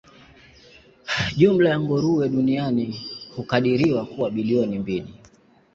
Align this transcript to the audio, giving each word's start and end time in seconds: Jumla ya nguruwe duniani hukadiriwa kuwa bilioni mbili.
Jumla 1.37 1.69
ya 1.69 1.79
nguruwe 1.79 2.29
duniani 2.29 2.95
hukadiriwa 3.35 4.05
kuwa 4.05 4.31
bilioni 4.31 4.79
mbili. 4.79 5.13